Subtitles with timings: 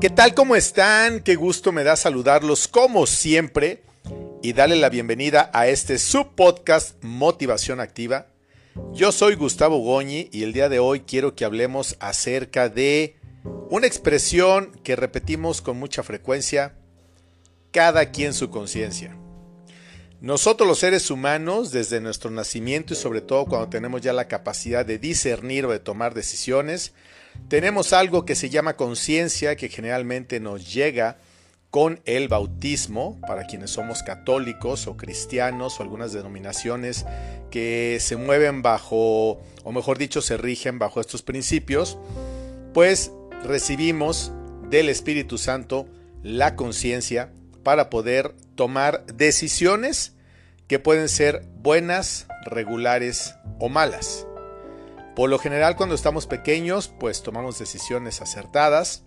[0.00, 0.34] ¿Qué tal?
[0.34, 1.20] ¿Cómo están?
[1.20, 3.82] Qué gusto me da saludarlos como siempre
[4.42, 8.26] y darle la bienvenida a este subpodcast Motivación Activa.
[8.92, 13.16] Yo soy Gustavo Goñi y el día de hoy quiero que hablemos acerca de
[13.70, 16.74] una expresión que repetimos con mucha frecuencia,
[17.70, 19.16] cada quien su conciencia.
[20.20, 24.84] Nosotros los seres humanos, desde nuestro nacimiento y sobre todo cuando tenemos ya la capacidad
[24.84, 26.92] de discernir o de tomar decisiones,
[27.48, 31.18] tenemos algo que se llama conciencia que generalmente nos llega
[31.70, 37.04] con el bautismo, para quienes somos católicos o cristianos o algunas denominaciones
[37.50, 41.98] que se mueven bajo, o mejor dicho, se rigen bajo estos principios,
[42.72, 43.10] pues
[43.42, 44.30] recibimos
[44.70, 45.88] del Espíritu Santo
[46.22, 47.32] la conciencia
[47.64, 50.14] para poder tomar decisiones
[50.68, 54.26] que pueden ser buenas, regulares o malas.
[55.14, 59.04] Por lo general cuando estamos pequeños pues tomamos decisiones acertadas.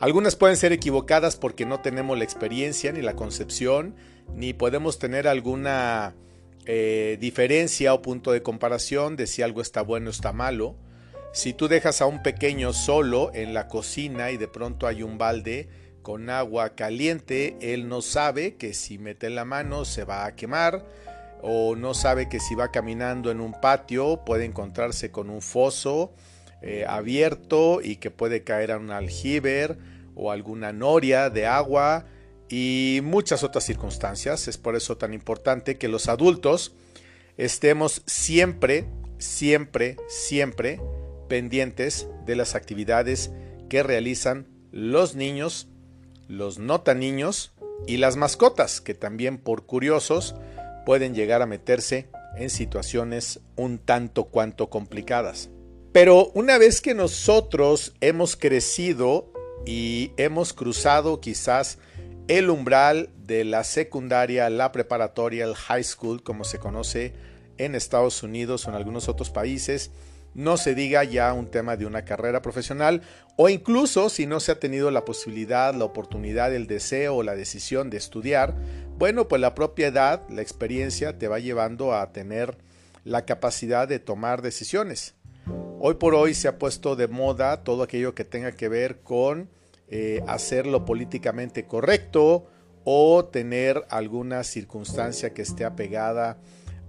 [0.00, 3.96] Algunas pueden ser equivocadas porque no tenemos la experiencia ni la concepción,
[4.34, 6.14] ni podemos tener alguna
[6.66, 10.76] eh, diferencia o punto de comparación de si algo está bueno o está malo.
[11.32, 15.18] Si tú dejas a un pequeño solo en la cocina y de pronto hay un
[15.18, 15.68] balde,
[16.02, 20.84] con agua caliente, él no sabe que si mete la mano se va a quemar
[21.42, 26.12] o no sabe que si va caminando en un patio puede encontrarse con un foso
[26.62, 29.76] eh, abierto y que puede caer a un aljibe
[30.14, 32.06] o alguna noria de agua
[32.48, 34.48] y muchas otras circunstancias.
[34.48, 36.74] Es por eso tan importante que los adultos
[37.36, 38.86] estemos siempre,
[39.18, 40.80] siempre, siempre
[41.28, 43.30] pendientes de las actividades
[43.68, 45.68] que realizan los niños
[46.28, 47.52] los nota niños
[47.86, 50.34] y las mascotas, que también por curiosos
[50.88, 52.08] pueden llegar a meterse
[52.38, 55.50] en situaciones un tanto cuanto complicadas.
[55.92, 59.30] Pero una vez que nosotros hemos crecido
[59.66, 61.76] y hemos cruzado quizás
[62.26, 67.12] el umbral de la secundaria, la preparatoria, el high school, como se conoce
[67.58, 69.90] en Estados Unidos o en algunos otros países,
[70.38, 73.02] no se diga ya un tema de una carrera profesional
[73.34, 77.34] o incluso si no se ha tenido la posibilidad, la oportunidad, el deseo o la
[77.34, 78.54] decisión de estudiar,
[78.96, 82.56] bueno, pues la propia edad, la experiencia te va llevando a tener
[83.02, 85.16] la capacidad de tomar decisiones.
[85.80, 89.50] Hoy por hoy se ha puesto de moda todo aquello que tenga que ver con
[89.88, 92.46] eh, hacerlo políticamente correcto
[92.84, 96.38] o tener alguna circunstancia que esté apegada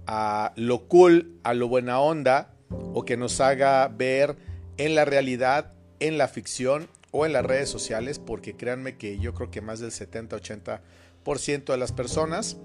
[0.06, 4.36] a lo cool, a lo buena onda, o que nos haga ver
[4.76, 9.34] en la realidad, en la ficción o en las redes sociales, porque créanme que yo
[9.34, 12.56] creo que más del 70-80% de las personas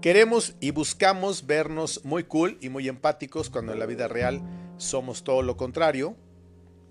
[0.00, 4.40] queremos y buscamos vernos muy cool y muy empáticos cuando en la vida real
[4.78, 6.16] somos todo lo contrario.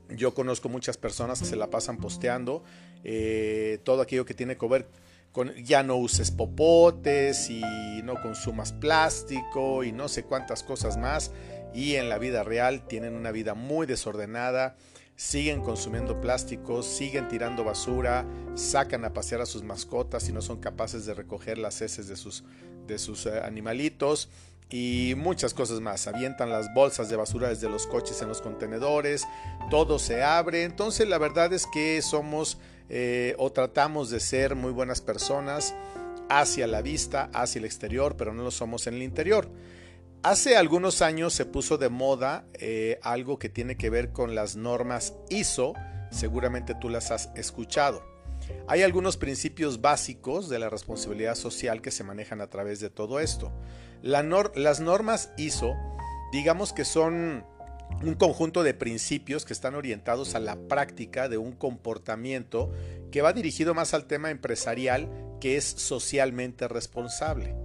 [0.09, 2.63] Yo conozco muchas personas que se la pasan posteando
[3.03, 4.87] eh, todo aquello que tiene que ver
[5.31, 7.61] con ya no uses popotes y
[8.03, 11.31] no consumas plástico y no sé cuántas cosas más
[11.73, 14.75] y en la vida real tienen una vida muy desordenada,
[15.15, 18.25] siguen consumiendo plásticos, siguen tirando basura,
[18.55, 22.15] sacan a pasear a sus mascotas y no son capaces de recoger las heces de
[22.15, 22.43] sus,
[22.87, 24.29] de sus eh, animalitos
[24.69, 26.07] y muchas cosas más.
[26.07, 29.27] Avientan las bolsas de basura desde los coches en los contenedores,
[29.69, 30.63] todo se abre.
[30.63, 32.57] Entonces la verdad es que somos
[32.89, 35.75] eh, o tratamos de ser muy buenas personas
[36.29, 39.49] hacia la vista, hacia el exterior, pero no lo somos en el interior.
[40.21, 44.57] Hace algunos años se puso de moda eh, algo que tiene que ver con las
[44.57, 45.75] normas ISO,
[46.11, 48.03] seguramente tú las has escuchado.
[48.67, 53.21] Hay algunos principios básicos de la responsabilidad social que se manejan a través de todo
[53.21, 53.53] esto.
[54.01, 55.77] las normas ISO,
[56.33, 57.45] digamos que son
[58.03, 62.73] un conjunto de principios que están orientados a la práctica de un comportamiento
[63.09, 65.09] que va dirigido más al tema empresarial
[65.39, 67.55] que es socialmente responsable.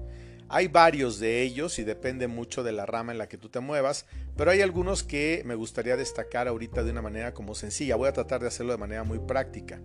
[0.49, 3.61] Hay varios de ellos y depende mucho de la rama en la que tú te
[3.61, 4.07] muevas,
[4.37, 7.97] pero hay algunos que me gustaría destacar ahorita de una manera como sencilla.
[7.97, 9.81] Voy a tratar de hacerlo de manera muy práctica.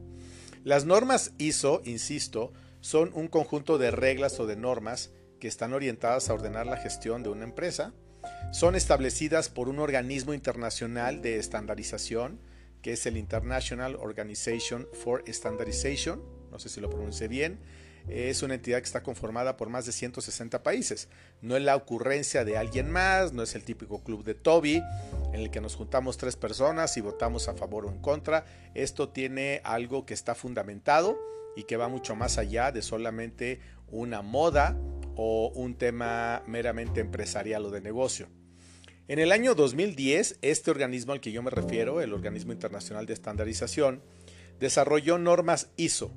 [0.64, 2.52] Las normas ISO, insisto,
[2.82, 7.24] son un conjunto de reglas o de normas que están orientadas a ordenar la gestión
[7.24, 7.94] de una empresa.
[8.52, 12.42] Son establecidas por un organismo internacional de estandarización,
[12.82, 16.22] que es el International Organization for Standardization,
[16.52, 17.60] no sé si lo pronuncié bien,
[18.10, 21.08] es una entidad que está conformada por más de 160 países.
[21.42, 24.82] No es la ocurrencia de alguien más, no es el típico club de Toby
[25.34, 28.46] en el que nos juntamos tres personas y votamos a favor o en contra.
[28.74, 31.18] Esto tiene algo que está fundamentado
[31.56, 34.78] y que va mucho más allá de solamente una moda
[35.16, 38.28] o un tema meramente empresarial o de negocio.
[39.08, 43.14] En el año 2010, este organismo al que yo me refiero, el Organismo Internacional de
[43.14, 44.04] Estandarización,
[44.60, 46.14] desarrolló normas ISO,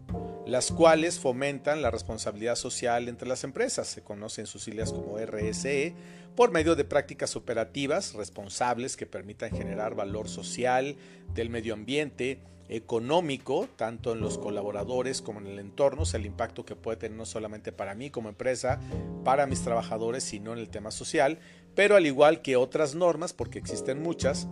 [0.47, 5.95] las cuales fomentan la responsabilidad social entre las empresas, se conocen sus siglas como RSE,
[6.35, 10.97] por medio de prácticas operativas responsables que permitan generar valor social,
[11.35, 16.27] del medio ambiente, económico, tanto en los colaboradores como en el entorno, o sea, el
[16.27, 18.81] impacto que puede tener no solamente para mí como empresa,
[19.25, 21.39] para mis trabajadores, sino en el tema social,
[21.75, 24.49] pero al igual que otras normas, porque existen muchas,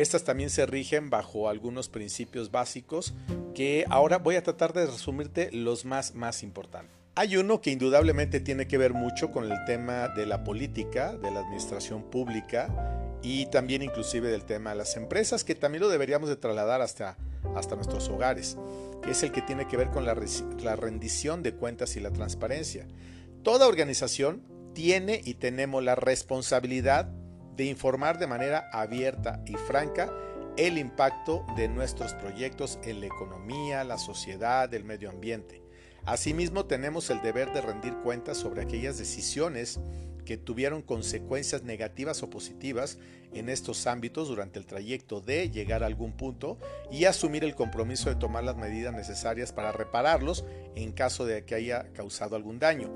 [0.00, 3.14] estas también se rigen bajo algunos principios básicos
[3.54, 6.96] que ahora voy a tratar de resumirte los más, más importantes.
[7.16, 11.32] Hay uno que indudablemente tiene que ver mucho con el tema de la política, de
[11.32, 16.28] la administración pública y también inclusive del tema de las empresas, que también lo deberíamos
[16.28, 17.16] de trasladar hasta,
[17.56, 18.56] hasta nuestros hogares,
[19.02, 20.16] que es el que tiene que ver con la,
[20.62, 22.86] la rendición de cuentas y la transparencia.
[23.42, 27.10] Toda organización tiene y tenemos la responsabilidad
[27.58, 30.12] de informar de manera abierta y franca
[30.56, 35.60] el impacto de nuestros proyectos en la economía, la sociedad, el medio ambiente.
[36.06, 39.80] Asimismo, tenemos el deber de rendir cuentas sobre aquellas decisiones
[40.28, 42.98] que tuvieron consecuencias negativas o positivas
[43.32, 46.58] en estos ámbitos durante el trayecto de llegar a algún punto
[46.92, 50.44] y asumir el compromiso de tomar las medidas necesarias para repararlos
[50.74, 52.90] en caso de que haya causado algún daño.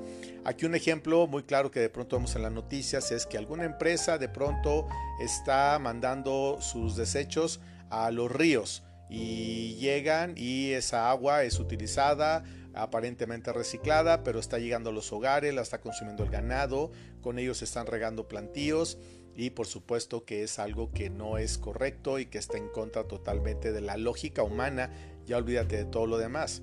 [0.44, 3.64] Aquí un ejemplo muy claro que de pronto vemos en las noticias es que alguna
[3.64, 4.86] empresa de pronto
[5.18, 13.52] está mandando sus desechos a los ríos y llegan y esa agua es utilizada aparentemente
[13.52, 16.90] reciclada, pero está llegando a los hogares, la está consumiendo el ganado,
[17.20, 18.98] con ellos están regando plantíos
[19.34, 23.04] y por supuesto que es algo que no es correcto y que está en contra
[23.04, 24.90] totalmente de la lógica humana,
[25.26, 26.62] ya olvídate de todo lo demás.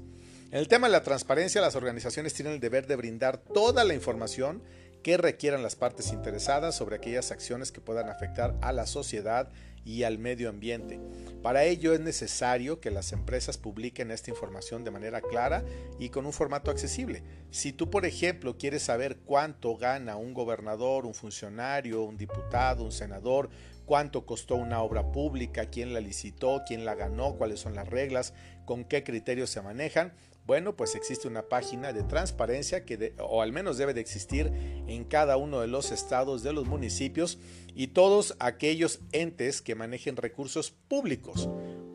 [0.52, 3.94] En el tema de la transparencia, las organizaciones tienen el deber de brindar toda la
[3.94, 4.64] información
[5.04, 9.52] que requieran las partes interesadas sobre aquellas acciones que puedan afectar a la sociedad
[9.90, 11.00] y al medio ambiente.
[11.42, 15.64] Para ello es necesario que las empresas publiquen esta información de manera clara
[15.98, 17.24] y con un formato accesible.
[17.50, 22.92] Si tú, por ejemplo, quieres saber cuánto gana un gobernador, un funcionario, un diputado, un
[22.92, 23.50] senador,
[23.86, 28.36] cuánto costó una obra pública, quién la licitó, quién la ganó, cuáles son las reglas,
[28.66, 30.14] con qué criterios se manejan,
[30.50, 34.52] bueno, pues existe una página de transparencia que, o al menos debe de existir
[34.88, 37.38] en cada uno de los estados de los municipios
[37.76, 41.48] y todos aquellos entes que manejen recursos públicos.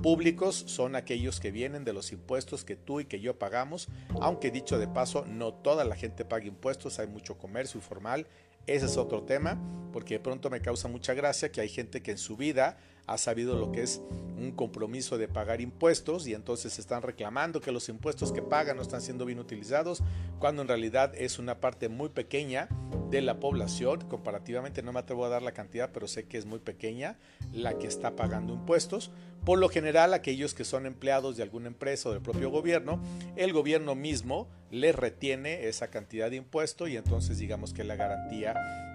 [0.05, 3.89] Públicos son aquellos que vienen de los impuestos que tú y que yo pagamos,
[4.21, 8.29] aunque dicho de paso, no toda la gente paga impuestos, hay mucho comercio informal,
[8.69, 9.59] ese es otro tema,
[9.93, 13.19] porque de pronto me causa mucha gracia que hay gente que en su vida ha
[13.19, 14.01] sabido lo que es
[14.39, 18.83] un compromiso de pagar impuestos y entonces están reclamando que los impuestos que pagan no
[18.83, 20.03] están siendo bien utilizados,
[20.39, 22.69] cuando en realidad es una parte muy pequeña
[23.11, 26.47] de la población, comparativamente no me atrevo a dar la cantidad, pero sé que es
[26.47, 27.17] muy pequeña
[27.53, 29.11] la que está pagando impuestos.
[29.45, 33.01] Por lo general, aquellos que son empleados de alguna empresa o del propio gobierno,
[33.37, 38.55] el gobierno mismo les retiene esa cantidad de impuesto y entonces digamos que la garantía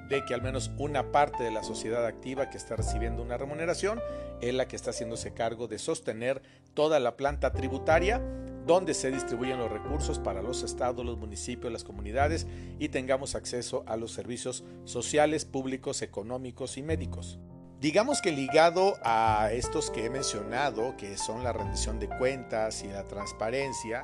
[0.10, 4.02] de que al menos una parte de la sociedad activa que está recibiendo una remuneración
[4.42, 6.42] es la que está haciéndose cargo de sostener
[6.74, 8.22] toda la planta tributaria
[8.66, 12.46] donde se distribuyen los recursos para los estados, los municipios, las comunidades
[12.78, 17.40] y tengamos acceso a los servicios sociales, públicos, económicos y médicos.
[17.80, 22.88] Digamos que ligado a estos que he mencionado, que son la rendición de cuentas y
[22.88, 24.04] la transparencia,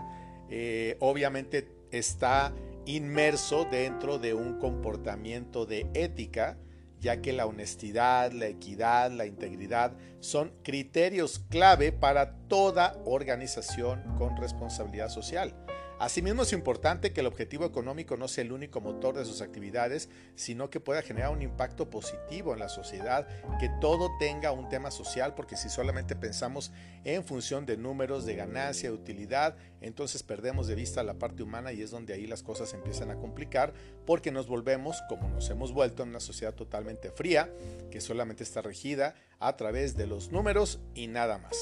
[0.50, 2.54] eh, obviamente está
[2.86, 6.58] inmerso dentro de un comportamiento de ética,
[7.00, 14.38] ya que la honestidad, la equidad, la integridad son criterios clave para toda organización con
[14.38, 15.54] responsabilidad social.
[15.98, 20.10] Asimismo, es importante que el objetivo económico no sea el único motor de sus actividades,
[20.36, 23.28] sino que pueda generar un impacto positivo en la sociedad,
[23.60, 26.74] que todo tenga un tema social, porque si solamente pensamos
[27.06, 31.72] en función de números, de ganancia, de utilidad, entonces perdemos de vista la parte humana
[31.72, 33.74] y es donde ahí las cosas empiezan a complicar,
[34.06, 37.50] porque nos volvemos, como nos hemos vuelto, en una sociedad totalmente fría,
[37.90, 41.56] que solamente está regida a través de los números y nada más.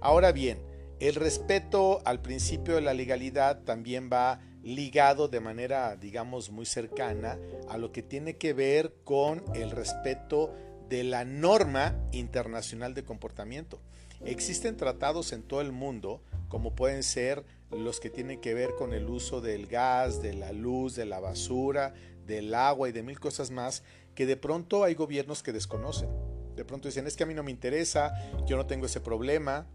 [0.00, 0.58] Ahora bien,
[1.02, 7.40] el respeto al principio de la legalidad también va ligado de manera, digamos, muy cercana
[7.68, 10.54] a lo que tiene que ver con el respeto
[10.88, 13.80] de la norma internacional de comportamiento.
[14.24, 18.92] Existen tratados en todo el mundo, como pueden ser los que tienen que ver con
[18.92, 21.94] el uso del gas, de la luz, de la basura,
[22.24, 23.82] del agua y de mil cosas más,
[24.14, 26.10] que de pronto hay gobiernos que desconocen.
[26.54, 28.12] De pronto dicen, es que a mí no me interesa,
[28.46, 29.66] yo no tengo ese problema,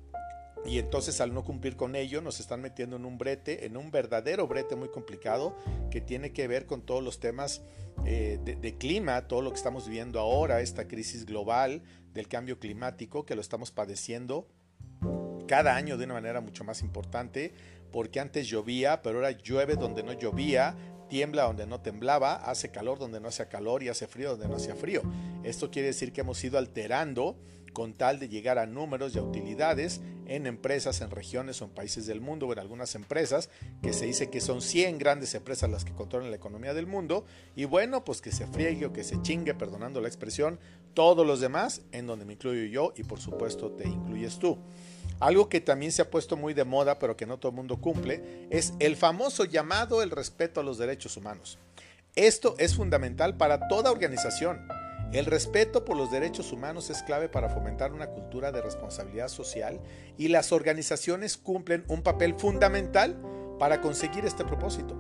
[0.65, 3.91] y entonces al no cumplir con ello nos están metiendo en un brete, en un
[3.91, 5.55] verdadero brete muy complicado
[5.91, 7.61] que tiene que ver con todos los temas
[8.05, 11.81] eh, de, clima, todo lo que estamos viviendo ahora, esta crisis global
[12.13, 14.47] del cambio climático que lo estamos padeciendo
[15.47, 17.53] cada año de una manera mucho más importante,
[17.91, 20.75] porque antes llovía, pero ahora llueve donde no llovía,
[21.09, 24.55] tiembla donde no temblaba, hace calor donde no hacía calor y hace frío donde no
[24.55, 25.01] hacía frío.
[25.43, 27.37] Esto quiere decir que hemos ido alterando
[27.77, 31.69] con tal de llegar a números y a utilidades en empresas, en regiones o en
[31.69, 33.51] países del mundo o en algunas empresas,
[33.83, 37.23] que se dice que son 100 grandes empresas las que controlan la economía del mundo,
[37.55, 40.59] y bueno, pues que se friegue o que se chingue, perdonando la expresión,
[40.95, 44.57] todos los demás, en donde me incluyo yo y por supuesto te incluyes tú.
[45.19, 47.79] Algo que también se ha puesto muy de moda, pero que no todo el mundo
[47.79, 51.59] cumple, es el famoso llamado el respeto a los derechos humanos.
[52.15, 54.67] Esto es fundamental para toda organización
[55.13, 59.79] el respeto por los derechos humanos es clave para fomentar una cultura de responsabilidad social
[60.17, 63.17] y las organizaciones cumplen un papel fundamental
[63.57, 64.99] para conseguir este propósito.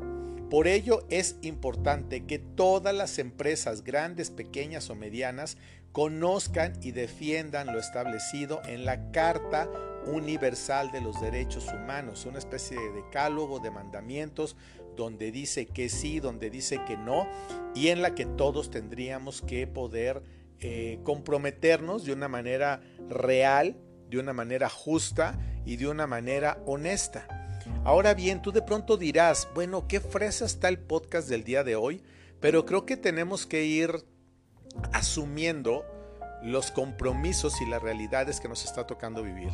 [0.49, 5.57] Por ello es importante que todas las empresas, grandes, pequeñas o medianas,
[5.91, 9.69] conozcan y defiendan lo establecido en la Carta
[10.05, 14.55] Universal de los Derechos Humanos, una especie de decálogo de mandamientos
[14.97, 17.29] donde dice que sí, donde dice que no,
[17.73, 20.21] y en la que todos tendríamos que poder
[20.59, 23.77] eh, comprometernos de una manera real,
[24.09, 27.27] de una manera justa y de una manera honesta.
[27.85, 31.75] Ahora bien, tú de pronto dirás, bueno, qué fresa está el podcast del día de
[31.75, 32.01] hoy,
[32.39, 34.03] pero creo que tenemos que ir
[34.91, 35.85] asumiendo
[36.43, 39.51] los compromisos y las realidades que nos está tocando vivir.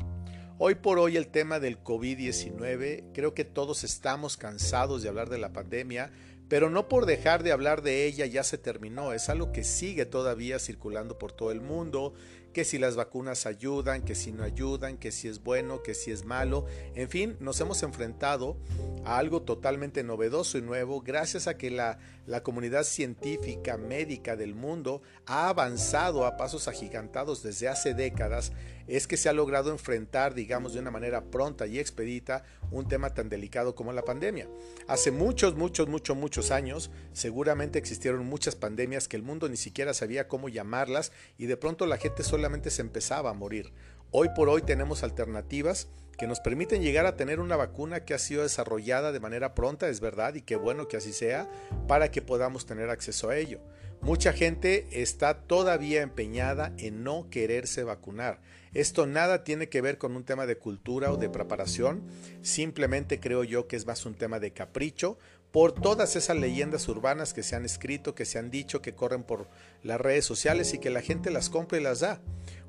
[0.65, 5.38] Hoy por hoy el tema del COVID-19, creo que todos estamos cansados de hablar de
[5.38, 6.13] la pandemia,
[6.48, 10.05] pero no por dejar de hablar de ella ya se terminó, es algo que sigue
[10.05, 12.13] todavía circulando por todo el mundo,
[12.53, 16.12] que si las vacunas ayudan, que si no ayudan, que si es bueno, que si
[16.12, 16.65] es malo.
[16.96, 18.55] En fin, nos hemos enfrentado
[19.03, 24.56] a algo totalmente novedoso y nuevo gracias a que la, la comunidad científica médica del
[24.56, 28.51] mundo ha avanzado a pasos agigantados desde hace décadas
[28.88, 33.13] es que se ha logrado enfrentar, digamos, de una manera pronta y expedita un tema
[33.13, 34.50] tan delicado como la pandemia.
[34.88, 39.94] Hace muchos, muchos, muchos, muchos años, seguramente existieron muchas pandemias que el mundo ni siquiera
[39.94, 43.72] sabía cómo llamarlas y de pronto la gente solamente se empezaba a morir.
[44.15, 45.88] Hoy por hoy tenemos alternativas
[46.20, 49.89] que nos permiten llegar a tener una vacuna que ha sido desarrollada de manera pronta,
[49.89, 51.50] es verdad, y qué bueno que así sea,
[51.88, 53.60] para que podamos tener acceso a ello.
[54.01, 58.39] Mucha gente está todavía empeñada en no quererse vacunar.
[58.75, 62.03] Esto nada tiene que ver con un tema de cultura o de preparación,
[62.43, 65.17] simplemente creo yo que es más un tema de capricho
[65.51, 69.24] por todas esas leyendas urbanas que se han escrito, que se han dicho, que corren
[69.24, 69.48] por
[69.84, 72.22] las redes sociales y que la gente las compra y las da.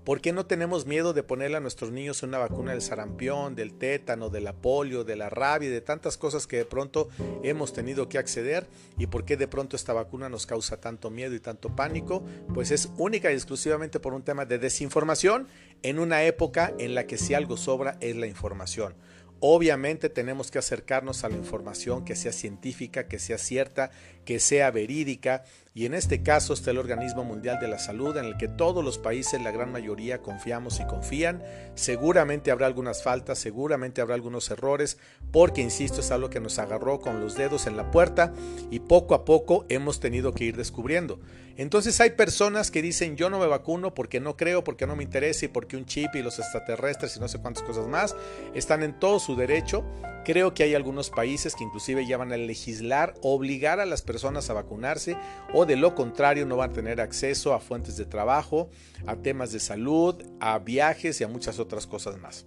[0.05, 3.73] ¿Por qué no tenemos miedo de ponerle a nuestros niños una vacuna del sarampión, del
[3.73, 7.09] tétano, de la polio, de la rabia, de tantas cosas que de pronto
[7.43, 8.67] hemos tenido que acceder?
[8.99, 12.23] ¿Y por qué de pronto esta vacuna nos causa tanto miedo y tanto pánico?
[12.53, 15.49] Pues es única y exclusivamente por un tema de desinformación
[15.83, 18.95] en una época en la que si algo sobra es la información.
[19.41, 23.91] Obviamente tenemos que acercarnos a la información que sea científica, que sea cierta,
[24.25, 25.45] que sea verídica
[25.77, 28.85] y en este caso está el Organismo Mundial de la Salud en el que todos
[28.85, 31.43] los países, la gran mayoría, confiamos y confían.
[31.75, 34.99] Seguramente habrá algunas faltas, seguramente habrá algunos errores,
[35.33, 38.33] porque, insisto, es algo que nos agarró con los dedos en la puerta
[38.71, 41.19] y poco a poco hemos tenido que ir descubriendo.
[41.57, 45.05] Entonces hay personas que dicen yo no me vacuno porque no creo, porque no me
[45.05, 48.17] interesa y porque un chip y los extraterrestres y no sé cuántas cosas más
[48.55, 49.85] están en todo su derecho.
[50.25, 54.51] Creo que hay algunos países que inclusive ya van a legislar, obligar a las personas
[54.51, 55.17] a vacunarse
[55.53, 58.71] o de lo contrario no van a tener acceso a fuentes de trabajo,
[59.07, 62.47] a temas de salud, a viajes y a muchas otras cosas más.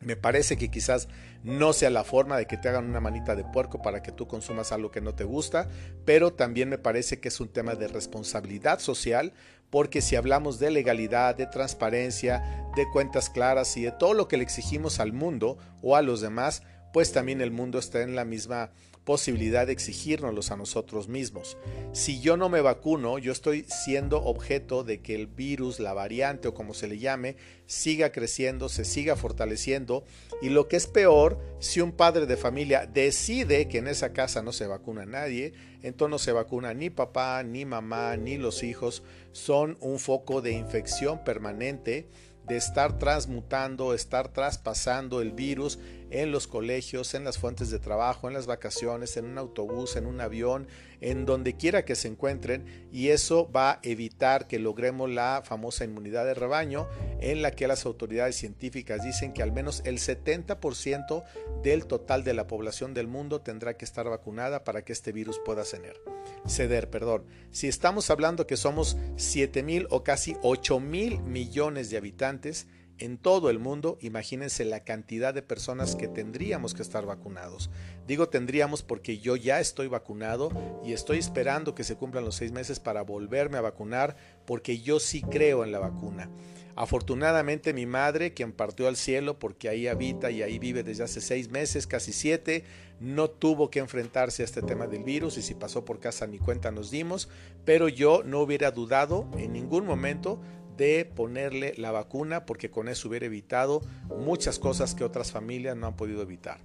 [0.00, 1.08] Me parece que quizás
[1.42, 4.28] no sea la forma de que te hagan una manita de puerco para que tú
[4.28, 5.68] consumas algo que no te gusta,
[6.04, 9.32] pero también me parece que es un tema de responsabilidad social,
[9.70, 12.42] porque si hablamos de legalidad, de transparencia,
[12.76, 16.20] de cuentas claras y de todo lo que le exigimos al mundo o a los
[16.20, 16.62] demás,
[16.92, 18.70] pues también el mundo está en la misma
[19.08, 21.56] posibilidad de exigírnoslos a nosotros mismos.
[21.92, 26.48] Si yo no me vacuno, yo estoy siendo objeto de que el virus, la variante
[26.48, 30.04] o como se le llame, siga creciendo, se siga fortaleciendo
[30.42, 34.42] y lo que es peor, si un padre de familia decide que en esa casa
[34.42, 39.02] no se vacuna nadie, entonces no se vacuna ni papá, ni mamá, ni los hijos,
[39.32, 42.08] son un foco de infección permanente
[42.48, 45.78] de estar transmutando, estar traspasando el virus
[46.10, 50.06] en los colegios, en las fuentes de trabajo, en las vacaciones, en un autobús, en
[50.06, 50.66] un avión,
[51.00, 55.84] en donde quiera que se encuentren y eso va a evitar que logremos la famosa
[55.84, 56.88] inmunidad de rebaño
[57.20, 61.24] en la que las autoridades científicas dicen que al menos el 70%
[61.62, 65.40] del total de la población del mundo tendrá que estar vacunada para que este virus
[65.44, 66.00] pueda ceder.
[66.46, 67.24] Ceder, perdón.
[67.50, 72.66] Si estamos hablando que somos 7 mil o casi 8 mil millones de habitantes,
[72.98, 77.70] en todo el mundo, imagínense la cantidad de personas que tendríamos que estar vacunados.
[78.06, 80.50] Digo tendríamos porque yo ya estoy vacunado
[80.84, 85.00] y estoy esperando que se cumplan los seis meses para volverme a vacunar porque yo
[85.00, 86.30] sí creo en la vacuna.
[86.74, 91.20] Afortunadamente mi madre, quien partió al cielo porque ahí habita y ahí vive desde hace
[91.20, 92.62] seis meses, casi siete,
[93.00, 96.38] no tuvo que enfrentarse a este tema del virus y si pasó por casa ni
[96.38, 97.28] cuenta nos dimos,
[97.64, 100.40] pero yo no hubiera dudado en ningún momento
[100.78, 105.88] de ponerle la vacuna porque con eso hubiera evitado muchas cosas que otras familias no
[105.88, 106.60] han podido evitar.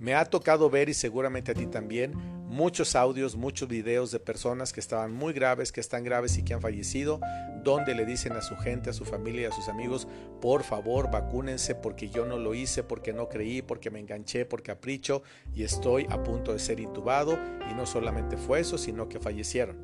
[0.00, 4.72] Me ha tocado ver y seguramente a ti también muchos audios, muchos videos de personas
[4.72, 7.20] que estaban muy graves, que están graves y que han fallecido,
[7.62, 10.08] donde le dicen a su gente, a su familia a sus amigos,
[10.40, 14.64] por favor vacúnense porque yo no lo hice, porque no creí, porque me enganché por
[14.64, 15.22] capricho
[15.54, 17.38] y estoy a punto de ser intubado
[17.70, 19.78] y no solamente fue eso, sino que fallecieron.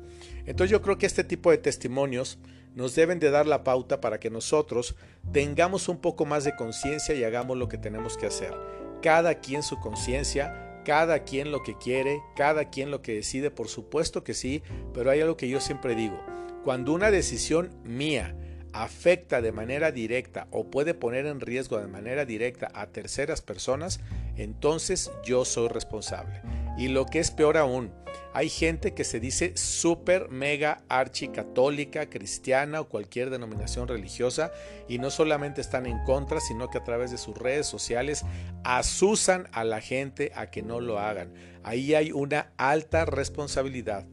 [0.45, 2.37] Entonces yo creo que este tipo de testimonios
[2.75, 4.97] nos deben de dar la pauta para que nosotros
[5.31, 8.53] tengamos un poco más de conciencia y hagamos lo que tenemos que hacer
[9.01, 13.67] cada quien su conciencia, cada quien lo que quiere, cada quien lo que decide, por
[13.67, 14.63] supuesto que sí,
[14.93, 16.17] pero hay algo que yo siempre digo,
[16.63, 18.37] cuando una decisión mía
[18.71, 23.99] afecta de manera directa o puede poner en riesgo de manera directa a terceras personas,
[24.37, 26.41] entonces yo soy responsable.
[26.77, 27.91] Y lo que es peor aún,
[28.37, 34.51] hay gente que se dice súper mega archicatólica, cristiana o cualquier denominación religiosa
[34.87, 38.25] y no solamente están en contra, sino que a través de sus redes sociales
[38.63, 41.33] asusan a la gente a que no lo hagan.
[41.63, 44.05] Ahí hay una alta responsabilidad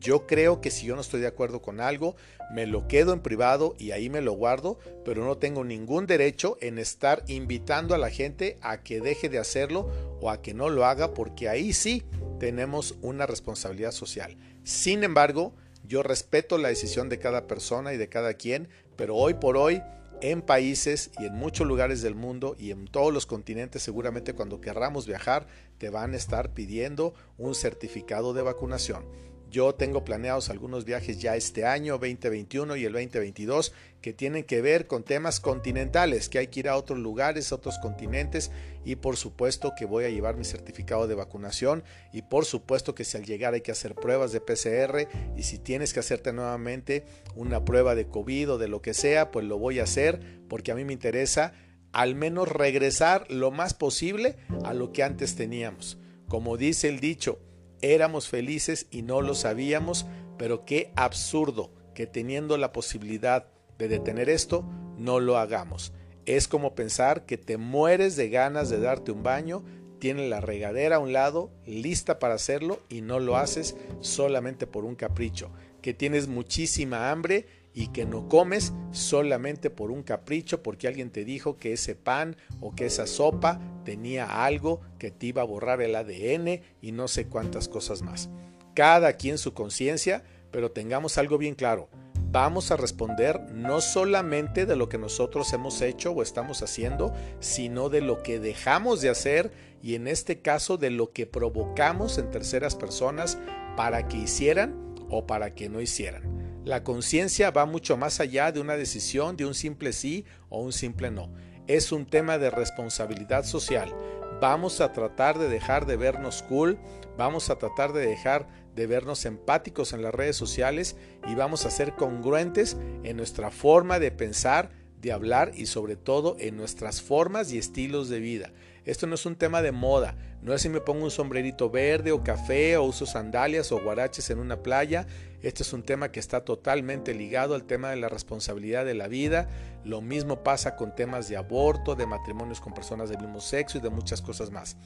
[0.00, 2.16] yo creo que si yo no estoy de acuerdo con algo,
[2.50, 6.56] me lo quedo en privado y ahí me lo guardo, pero no tengo ningún derecho
[6.60, 9.90] en estar invitando a la gente a que deje de hacerlo
[10.20, 12.04] o a que no lo haga, porque ahí sí
[12.38, 14.36] tenemos una responsabilidad social.
[14.62, 19.34] Sin embargo, yo respeto la decisión de cada persona y de cada quien, pero hoy
[19.34, 19.82] por hoy
[20.20, 24.60] en países y en muchos lugares del mundo y en todos los continentes seguramente cuando
[24.60, 25.46] querramos viajar
[25.78, 29.04] te van a estar pidiendo un certificado de vacunación.
[29.50, 34.60] Yo tengo planeados algunos viajes ya este año 2021 y el 2022 que tienen que
[34.60, 38.50] ver con temas continentales, que hay que ir a otros lugares, a otros continentes
[38.84, 41.82] y por supuesto que voy a llevar mi certificado de vacunación
[42.12, 45.58] y por supuesto que si al llegar hay que hacer pruebas de PCR y si
[45.58, 49.58] tienes que hacerte nuevamente una prueba de COVID o de lo que sea, pues lo
[49.58, 51.54] voy a hacer porque a mí me interesa
[51.92, 55.96] al menos regresar lo más posible a lo que antes teníamos.
[56.28, 57.38] Como dice el dicho,
[57.82, 63.46] éramos felices y no lo sabíamos, pero qué absurdo que teniendo la posibilidad
[63.78, 64.64] de detener esto,
[64.96, 65.92] no lo hagamos.
[66.26, 69.64] Es como pensar que te mueres de ganas de darte un baño,
[69.98, 74.84] tienes la regadera a un lado, lista para hacerlo y no lo haces solamente por
[74.84, 75.50] un capricho,
[75.82, 81.24] que tienes muchísima hambre y que no comes solamente por un capricho, porque alguien te
[81.24, 85.80] dijo que ese pan o que esa sopa tenía algo que te iba a borrar
[85.80, 88.30] el ADN y no sé cuántas cosas más.
[88.74, 91.88] Cada quien su conciencia, pero tengamos algo bien claro.
[92.30, 97.88] Vamos a responder no solamente de lo que nosotros hemos hecho o estamos haciendo, sino
[97.88, 99.50] de lo que dejamos de hacer
[99.82, 103.38] y en este caso de lo que provocamos en terceras personas
[103.76, 106.37] para que hicieran o para que no hicieran.
[106.64, 110.72] La conciencia va mucho más allá de una decisión, de un simple sí o un
[110.72, 111.32] simple no.
[111.66, 113.94] Es un tema de responsabilidad social.
[114.40, 116.78] Vamos a tratar de dejar de vernos cool,
[117.16, 121.70] vamos a tratar de dejar de vernos empáticos en las redes sociales y vamos a
[121.70, 127.52] ser congruentes en nuestra forma de pensar, de hablar y sobre todo en nuestras formas
[127.52, 128.52] y estilos de vida.
[128.84, 132.10] Esto no es un tema de moda, no es si me pongo un sombrerito verde
[132.10, 135.06] o café o uso sandalias o guaraches en una playa.
[135.42, 139.08] Este es un tema que está totalmente ligado al tema de la responsabilidad de la
[139.08, 139.48] vida.
[139.84, 143.80] Lo mismo pasa con temas de aborto, de matrimonios con personas del mismo sexo y
[143.82, 144.76] de muchas cosas más.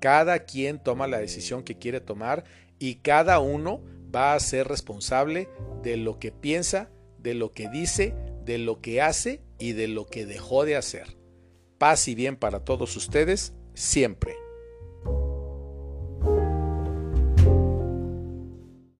[0.00, 2.44] Cada quien toma la decisión que quiere tomar
[2.78, 3.82] y cada uno
[4.14, 5.48] va a ser responsable
[5.82, 8.14] de lo que piensa, de lo que dice,
[8.44, 11.16] de lo que hace y de lo que dejó de hacer.
[11.78, 14.43] Paz y bien para todos ustedes siempre.